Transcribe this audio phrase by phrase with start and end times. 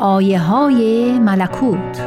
[0.00, 2.00] آیه های ملکوت.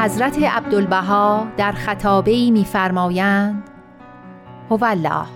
[0.00, 3.70] حضرت عبدالبها در خطابه میفرمایند
[4.70, 5.26] هوالله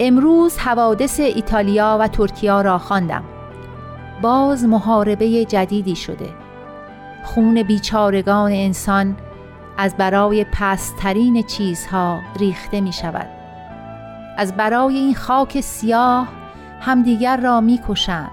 [0.00, 3.24] امروز حوادث ایتالیا و ترکیا را خواندم.
[4.22, 6.43] باز محاربه جدیدی شده.
[7.24, 9.16] خون بیچارگان انسان
[9.78, 13.28] از برای پسترین چیزها ریخته می شود.
[14.36, 16.28] از برای این خاک سیاه
[16.80, 18.30] همدیگر را می کشند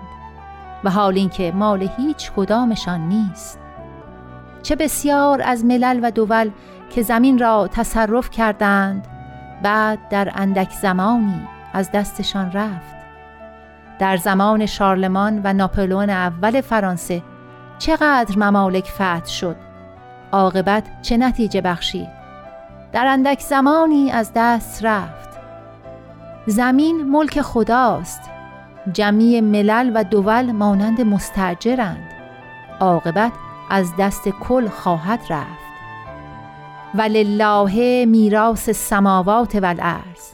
[0.84, 3.60] و حال اینکه مال هیچ کدامشان نیست.
[4.64, 6.52] چه بسیار از ملل و دول
[6.90, 9.08] که زمین را تصرف کردند
[9.64, 12.96] بعد در اندک زمانی از دستشان رفت.
[14.00, 17.24] در زمان شارلمان و ناپلون اول فرانسه
[17.82, 19.56] چقدر ممالک فتح شد.
[20.32, 22.08] عاقبت چه نتیجه بخشید؟
[22.94, 25.30] در اندک زمانی از دست رفت.
[26.48, 28.22] زمین ملک خداست.
[28.94, 32.10] جمعی ملل و دول مانند مستجرند.
[32.80, 33.32] عاقبت
[33.70, 35.62] از دست کل خواهد رفت.
[36.96, 40.34] ولله میراث السماوات والارض.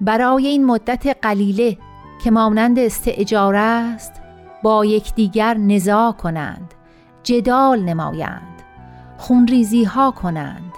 [0.00, 1.76] برای این مدت قلیله
[2.24, 4.23] که مانند استعجاره است
[4.64, 6.74] با یکدیگر نزاع کنند
[7.22, 8.62] جدال نمایند
[9.18, 10.72] خونریزی ها کنند.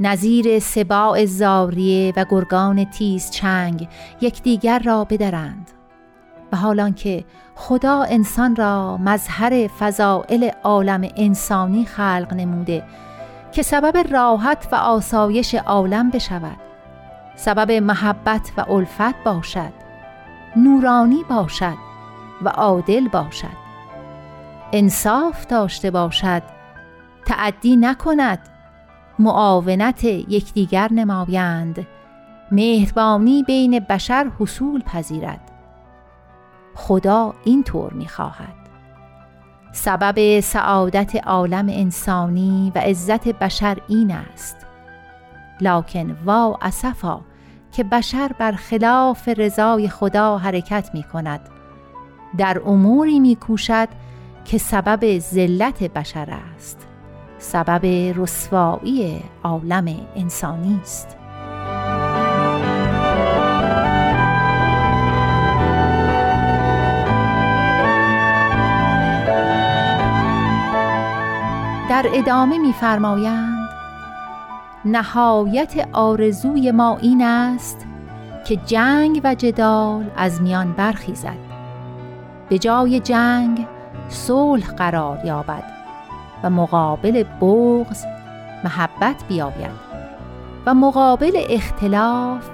[0.00, 3.88] نظیر سباع زاریه و گرگان تیز چنگ
[4.20, 5.70] یکدیگر را بدرند.
[6.52, 12.82] و حالان که خدا انسان را مظهر فضائل عالم انسانی خلق نموده
[13.52, 16.56] که سبب راحت و آسایش عالم بشود
[17.36, 19.72] سبب محبت و الفت باشد
[20.56, 21.95] نورانی باشد.
[22.42, 23.66] و عادل باشد.
[24.72, 26.42] انصاف داشته باشد.
[27.26, 28.48] تعدی نکند.
[29.18, 31.86] معاونت یکدیگر نمایند.
[32.52, 35.40] مهربانی بین بشر حصول پذیرد.
[36.74, 38.54] خدا اینطور می‌خواهد.
[39.72, 44.66] سبب سعادت عالم انسانی و عزت بشر این است.
[45.60, 47.20] لکن وا اسفا
[47.72, 51.40] که بشر بر خلاف رضای خدا حرکت می کند
[52.38, 53.88] در اموری می کوشد
[54.44, 56.86] که سبب ذلت بشر است.
[57.38, 61.16] سبب رسوایی عالم انسانی است.
[71.88, 73.68] در ادامه میفرمایند
[74.84, 77.86] نهایت آرزوی ما این است
[78.46, 81.45] که جنگ و جدال از میان برخیزد.
[82.48, 83.66] به جای جنگ
[84.08, 85.64] صلح قرار یابد
[86.42, 88.04] و مقابل بغض
[88.64, 89.86] محبت بیاید
[90.66, 92.50] و مقابل اختلاف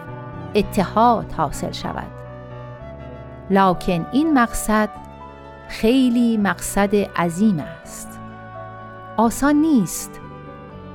[0.54, 2.10] اتحاد حاصل شود.
[3.50, 4.88] لکن این مقصد
[5.68, 8.20] خیلی مقصد عظیم است.
[9.16, 10.20] آسان نیست.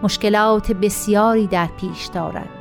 [0.03, 2.56] مشکلات بسیاری در پیش دارد.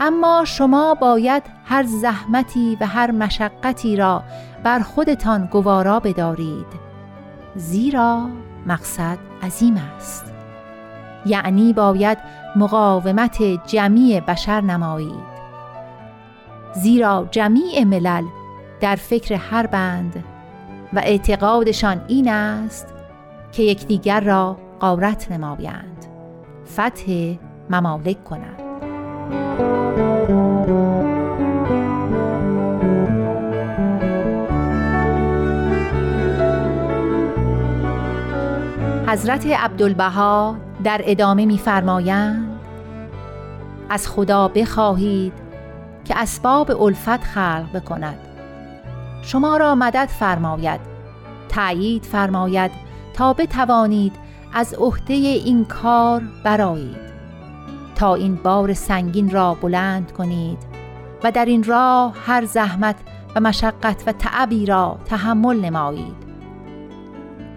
[0.00, 4.22] اما شما باید هر زحمتی و هر مشقتی را
[4.62, 6.66] بر خودتان گوارا بدارید.
[7.54, 8.28] زیرا
[8.66, 10.32] مقصد عظیم است.
[11.26, 12.18] یعنی باید
[12.56, 15.30] مقاومت جمعی بشر نمایید.
[16.74, 18.24] زیرا جمیع ملل
[18.80, 20.24] در فکر هر بند
[20.92, 22.94] و اعتقادشان این است
[23.52, 26.06] که یکدیگر را قارت نمایند.
[26.66, 27.34] فتح
[27.70, 29.69] ممالک کنند.
[39.10, 42.60] حضرت عبدالبها در ادامه می‌فرمایند
[43.88, 45.32] از خدا بخواهید
[46.04, 48.18] که اسباب الفت خلق بکند.
[49.22, 50.80] شما را مدد فرماید
[51.48, 52.70] تأیید فرماید
[53.14, 54.12] تا بتوانید
[54.52, 57.10] از عهده این کار برایید
[57.94, 60.58] تا این بار سنگین را بلند کنید
[61.24, 62.96] و در این راه هر زحمت
[63.36, 66.16] و مشقت و تعبی را تحمل نمایید.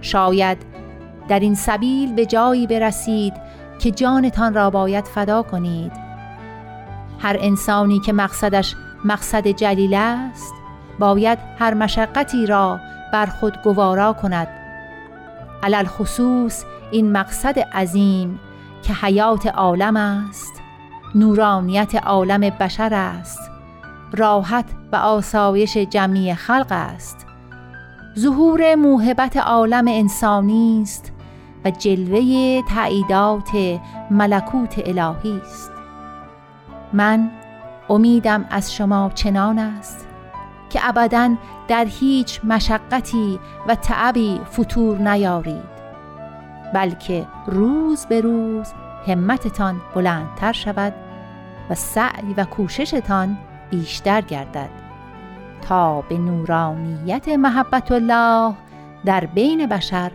[0.02, 0.73] شاید
[1.28, 3.34] در این سبیل به جایی برسید
[3.80, 5.92] که جانتان را باید فدا کنید.
[7.20, 8.76] هر انسانی که مقصدش
[9.06, 10.54] مقصد جلیل است
[11.00, 12.80] باید هر مشقتی را
[13.14, 14.48] بر خود گوارا کند.
[15.64, 18.40] علل خصوص این مقصد عظیم
[18.84, 20.54] که حیات عالم است
[21.16, 23.40] نورانیت عالم بشر است
[24.14, 27.26] راحت و آسایش جمعی خلق است.
[28.20, 31.13] ظهور موهبت عالم انسانی است
[31.66, 33.52] و جلوه تعییدات
[34.12, 35.72] ملکوت الهی است.
[36.94, 37.32] من
[37.90, 40.08] امیدم از شما چنان است
[40.70, 41.36] که ابدا
[41.68, 45.74] در هیچ مشقتی و تعبی فتور نیارید
[46.74, 48.74] بلکه روز به روز
[49.08, 50.94] همتتان بلندتر شود
[51.70, 53.38] و سعی و کوششتان
[53.70, 54.70] بیشتر گردد
[55.62, 58.54] تا به نورانیت محبت الله
[59.06, 60.12] در بین بشر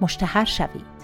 [0.00, 0.99] مشتهر شوید